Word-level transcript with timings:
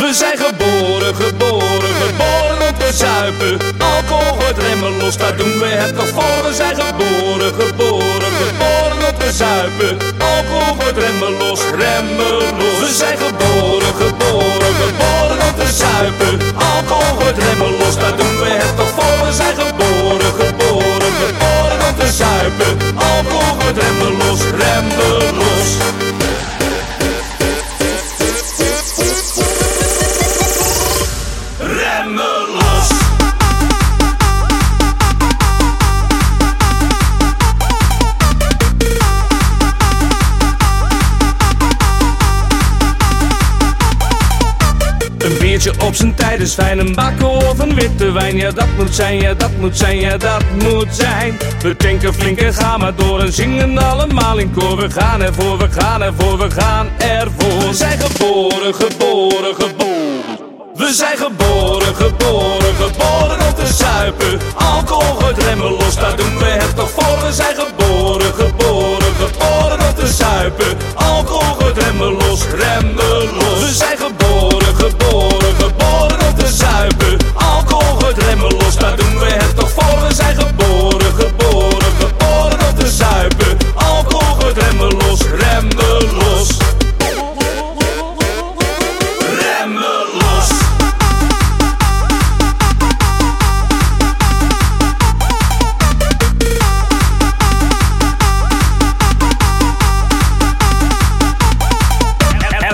We 0.00 0.14
zijn 0.14 0.38
geboren, 0.38 1.14
geboren, 1.14 1.94
geboren 2.02 2.68
om 2.68 2.78
te 2.78 2.90
zuipen. 2.92 3.58
Alcohol 3.78 4.32
gooit 4.38 4.58
remmen 4.58 4.96
los, 4.96 5.16
daar 5.16 5.36
doen 5.36 5.58
we 5.58 5.66
het 5.66 5.96
toch 5.96 6.08
voor. 6.08 6.48
We 6.48 6.54
zijn 6.54 6.76
geboren, 6.80 7.54
geboren, 7.54 8.32
geboren 8.42 8.98
om 9.08 9.18
te 9.18 9.30
zuipen. 9.32 9.96
Alcohol 10.18 10.68
remmen 10.94 11.32
los, 11.38 11.60
remmen 11.80 12.32
los. 12.58 12.78
We 12.80 12.90
zijn 12.94 13.18
geboren, 13.18 13.94
geboren, 14.02 14.72
geboren 14.82 15.38
om 15.48 15.54
te 15.62 15.68
zuipen. 15.82 16.34
Alcohol 16.74 17.14
gooit 17.18 17.38
remmen 17.38 17.72
los, 17.78 17.94
daar 17.98 18.16
doen 18.16 18.36
we 18.42 18.48
het 18.62 18.76
toch 18.76 18.92
voor. 18.96 19.26
We 19.26 19.32
zijn 19.32 19.56
geboren, 19.62 20.32
geboren, 20.42 21.12
geboren 21.22 21.80
om 21.88 21.94
te 21.98 22.08
zuipen. 22.22 22.70
Alcohol 23.10 23.52
gooit 23.58 23.78
remmen 23.82 24.12
Op 45.84 45.94
zijn 45.94 46.14
tijd 46.14 46.40
is 46.40 46.54
fijn, 46.54 46.78
een 46.78 47.24
of 47.24 47.58
een 47.58 47.74
witte 47.74 48.10
wijn. 48.10 48.36
Ja, 48.36 48.50
dat 48.50 48.66
moet 48.76 48.94
zijn, 48.94 49.20
ja, 49.20 49.34
dat 49.34 49.50
moet 49.60 49.76
zijn, 49.76 50.00
ja, 50.00 50.16
dat 50.16 50.44
moet 50.62 50.88
zijn. 50.90 51.38
We 51.62 51.76
tanken 51.76 52.14
flink 52.14 52.38
en 52.38 52.54
gaan 52.54 52.80
maar 52.80 52.94
door 52.94 53.20
en 53.20 53.32
zingen 53.32 53.78
allemaal 53.78 54.38
in 54.38 54.52
koor. 54.52 54.76
We 54.76 54.90
gaan 54.90 55.22
ervoor, 55.22 55.58
we 55.58 55.70
gaan 55.70 56.02
ervoor, 56.02 56.38
we 56.38 56.50
gaan 56.50 56.88
ervoor. 56.98 57.68
We 57.68 57.74
zijn 57.74 57.98
geboren, 57.98 58.74
geboren, 58.74 59.54
geboren. 59.54 59.98
We 60.74 60.92
zijn 60.92 61.16
geboren, 61.16 61.94
geboren, 61.94 62.74
geboren 62.74 63.46
om 63.46 63.54
te 63.54 63.72
zuipen. 63.72 64.38
Alcohol 64.54 65.14
gooit 65.14 65.42
remmen 65.42 65.70
los, 65.70 65.96
daar 65.96 66.16
doen 66.16 66.38
we 66.38 66.44
het 66.44 66.76
toch 66.76 66.90
voor. 66.90 67.26
We 67.26 67.32
zijn 67.32 67.54
geboren, 67.56 68.34
geboren, 68.34 69.14
geboren 69.14 69.80
om 69.88 69.94
te 69.94 70.06
zuipen. 70.06 70.76
Alcohol 70.94 71.54
gooit 71.54 71.78
remmen 71.78 72.12
los, 72.12 72.46
remmen 72.46 73.34
los. 73.34 73.60
We 73.60 73.74
zijn 73.74 73.98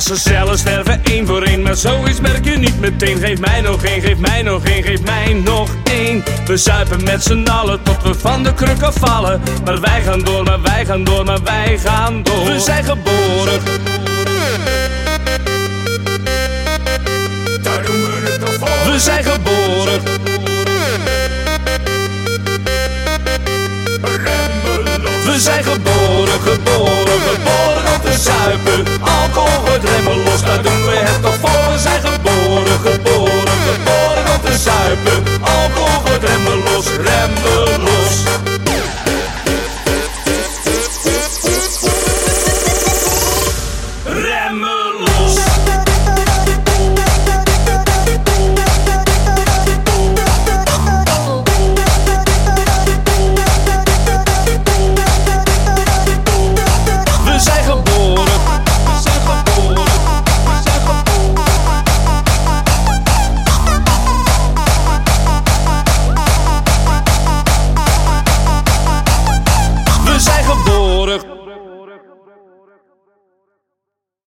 Hersencellen 0.07 0.59
sterven 0.59 1.01
één 1.05 1.27
voor 1.27 1.43
één, 1.43 1.63
maar 1.63 1.77
zoiets 1.77 2.21
merk 2.21 2.45
je 2.45 2.57
niet 2.57 2.81
meteen. 2.81 3.19
Geef 3.19 3.41
mij 3.41 3.61
nog 3.61 3.85
één, 3.85 4.01
geef 4.01 4.19
mij 4.19 4.43
nog 4.43 4.65
één, 4.65 4.83
geef 4.83 5.03
mij 5.03 5.33
nog 5.33 5.71
één. 5.85 6.25
We 6.47 6.57
zuipen 6.57 7.05
met 7.05 7.23
z'n 7.23 7.47
allen 7.47 7.83
tot 7.83 8.03
we 8.03 8.15
van 8.15 8.43
de 8.43 8.55
krukken 8.55 8.93
vallen. 8.93 9.43
Maar 9.65 9.81
wij 9.81 10.03
gaan 10.03 10.21
door, 10.21 10.45
maar 10.45 10.63
wij 10.63 10.85
gaan 10.87 11.05
door, 11.05 11.25
maar 11.25 11.43
wij 11.43 11.79
gaan 11.79 12.23
door. 12.23 12.45
We 12.45 12.61
zijn 12.61 12.85
geboren. 12.85 13.61
Daar 17.63 17.83
doen 17.85 18.05
we 18.05 18.31
het. 18.31 18.93
We 18.93 18.99
zijn 18.99 19.25
geboren. 19.25 20.03
We 25.25 25.41
zijn 25.41 25.65
geboren, 25.65 26.41
geboren, 26.41 27.21
geboren 27.21 27.95
om 27.95 28.01
te 28.01 28.19
zuipen. 28.19 28.94